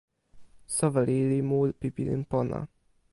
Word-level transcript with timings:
soweli 0.75 1.17
li 1.29 1.39
mu 1.49 1.59
pi 1.79 1.87
pilin 1.95 2.21
pona. 2.31 2.59